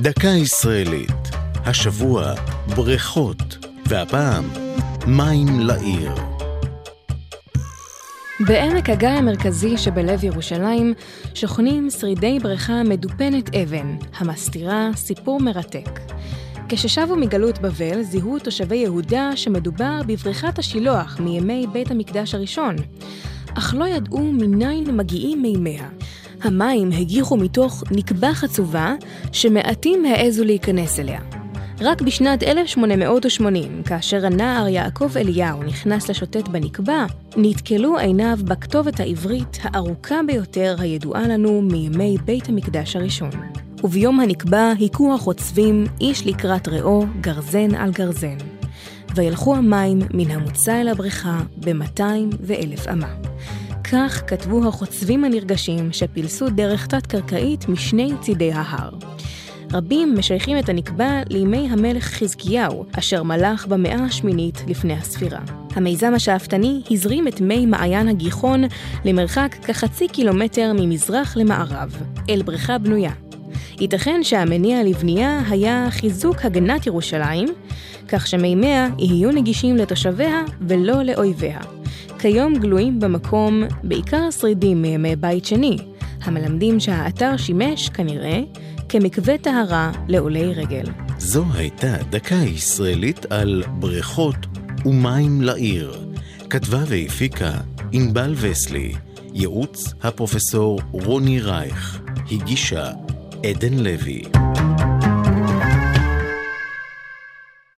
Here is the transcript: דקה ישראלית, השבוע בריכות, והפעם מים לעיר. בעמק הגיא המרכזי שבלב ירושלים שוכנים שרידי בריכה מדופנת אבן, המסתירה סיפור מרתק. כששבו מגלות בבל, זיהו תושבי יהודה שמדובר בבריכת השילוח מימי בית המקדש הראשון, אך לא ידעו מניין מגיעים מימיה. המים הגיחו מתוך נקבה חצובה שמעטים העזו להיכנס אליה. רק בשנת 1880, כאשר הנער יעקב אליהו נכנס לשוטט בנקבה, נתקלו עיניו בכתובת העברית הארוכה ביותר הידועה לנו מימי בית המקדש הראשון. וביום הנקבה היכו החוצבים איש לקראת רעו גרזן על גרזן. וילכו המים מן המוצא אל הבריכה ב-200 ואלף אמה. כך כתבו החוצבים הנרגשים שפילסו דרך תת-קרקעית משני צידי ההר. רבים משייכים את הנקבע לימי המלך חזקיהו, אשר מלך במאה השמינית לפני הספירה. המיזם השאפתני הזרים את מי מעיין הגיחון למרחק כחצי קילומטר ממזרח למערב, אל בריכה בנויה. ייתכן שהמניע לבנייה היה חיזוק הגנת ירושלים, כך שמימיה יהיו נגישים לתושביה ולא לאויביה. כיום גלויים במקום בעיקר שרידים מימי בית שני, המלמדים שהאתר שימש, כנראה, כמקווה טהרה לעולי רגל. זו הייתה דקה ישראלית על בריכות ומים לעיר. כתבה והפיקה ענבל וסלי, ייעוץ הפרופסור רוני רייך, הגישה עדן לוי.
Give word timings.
דקה 0.00 0.28
ישראלית, 0.28 1.30
השבוע 1.54 2.34
בריכות, 2.76 3.66
והפעם 3.86 4.44
מים 5.06 5.60
לעיר. 5.60 6.12
בעמק 8.40 8.90
הגיא 8.90 9.08
המרכזי 9.08 9.76
שבלב 9.76 10.24
ירושלים 10.24 10.94
שוכנים 11.34 11.90
שרידי 11.90 12.38
בריכה 12.38 12.82
מדופנת 12.82 13.54
אבן, 13.54 13.96
המסתירה 14.16 14.90
סיפור 14.96 15.40
מרתק. 15.40 16.00
כששבו 16.68 17.16
מגלות 17.16 17.58
בבל, 17.58 18.02
זיהו 18.02 18.38
תושבי 18.38 18.76
יהודה 18.76 19.30
שמדובר 19.36 20.00
בבריכת 20.06 20.58
השילוח 20.58 21.20
מימי 21.20 21.66
בית 21.72 21.90
המקדש 21.90 22.34
הראשון, 22.34 22.76
אך 23.58 23.74
לא 23.78 23.84
ידעו 23.88 24.32
מניין 24.32 24.96
מגיעים 24.96 25.42
מימיה. 25.42 25.88
המים 26.46 26.90
הגיחו 26.92 27.36
מתוך 27.36 27.84
נקבה 27.90 28.34
חצובה 28.34 28.94
שמעטים 29.32 30.04
העזו 30.04 30.44
להיכנס 30.44 30.98
אליה. 31.00 31.20
רק 31.80 32.02
בשנת 32.02 32.42
1880, 32.42 33.82
כאשר 33.82 34.26
הנער 34.26 34.68
יעקב 34.68 35.16
אליהו 35.16 35.62
נכנס 35.62 36.10
לשוטט 36.10 36.48
בנקבה, 36.48 37.06
נתקלו 37.36 37.98
עיניו 37.98 38.38
בכתובת 38.44 39.00
העברית 39.00 39.58
הארוכה 39.62 40.20
ביותר 40.26 40.76
הידועה 40.78 41.28
לנו 41.28 41.62
מימי 41.62 42.16
בית 42.24 42.48
המקדש 42.48 42.96
הראשון. 42.96 43.30
וביום 43.84 44.20
הנקבה 44.20 44.72
היכו 44.78 45.14
החוצבים 45.14 45.84
איש 46.00 46.26
לקראת 46.26 46.68
רעו 46.68 47.06
גרזן 47.20 47.74
על 47.74 47.92
גרזן. 47.92 48.36
וילכו 49.14 49.56
המים 49.56 49.98
מן 50.14 50.30
המוצא 50.30 50.80
אל 50.80 50.88
הבריכה 50.88 51.40
ב-200 51.56 52.02
ואלף 52.40 52.88
אמה. 52.88 53.14
כך 53.92 54.22
כתבו 54.26 54.68
החוצבים 54.68 55.24
הנרגשים 55.24 55.92
שפילסו 55.92 56.50
דרך 56.50 56.86
תת-קרקעית 56.86 57.68
משני 57.68 58.12
צידי 58.20 58.52
ההר. 58.52 58.90
רבים 59.72 60.14
משייכים 60.18 60.58
את 60.58 60.68
הנקבע 60.68 61.20
לימי 61.30 61.68
המלך 61.70 62.04
חזקיהו, 62.04 62.84
אשר 62.98 63.22
מלך 63.22 63.66
במאה 63.66 64.04
השמינית 64.04 64.64
לפני 64.68 64.92
הספירה. 64.92 65.40
המיזם 65.74 66.14
השאפתני 66.14 66.82
הזרים 66.90 67.28
את 67.28 67.40
מי 67.40 67.66
מעיין 67.66 68.08
הגיחון 68.08 68.64
למרחק 69.04 69.56
כחצי 69.66 70.08
קילומטר 70.08 70.72
ממזרח 70.74 71.36
למערב, 71.36 71.96
אל 72.30 72.42
בריכה 72.42 72.78
בנויה. 72.78 73.12
ייתכן 73.80 74.20
שהמניע 74.22 74.84
לבנייה 74.84 75.40
היה 75.50 75.86
חיזוק 75.90 76.44
הגנת 76.44 76.86
ירושלים, 76.86 77.48
כך 78.08 78.26
שמימיה 78.26 78.88
יהיו 78.98 79.30
נגישים 79.32 79.76
לתושביה 79.76 80.42
ולא 80.60 81.02
לאויביה. 81.02 81.73
כיום 82.24 82.54
גלויים 82.54 83.00
במקום 83.00 83.62
בעיקר 83.82 84.30
שרידים 84.30 84.82
מימי 84.82 85.16
בית 85.16 85.44
שני, 85.44 85.76
המלמדים 86.22 86.80
שהאתר 86.80 87.36
שימש, 87.36 87.88
כנראה, 87.88 88.40
כמקווה 88.88 89.38
טהרה 89.38 89.92
לעולי 90.08 90.54
רגל. 90.54 90.84
זו 91.18 91.44
הייתה 91.54 91.96
דקה 92.10 92.34
ישראלית 92.34 93.26
על 93.32 93.62
בריכות 93.78 94.36
ומים 94.84 95.42
לעיר. 95.42 96.06
כתבה 96.50 96.78
והפיקה 96.86 97.52
ענבל 97.92 98.34
וסלי, 98.40 98.94
ייעוץ 99.34 99.94
הפרופסור 100.02 100.80
רוני 100.92 101.40
רייך, 101.40 102.00
הגישה 102.30 102.90
עדן 103.42 103.74
לוי. 103.74 104.22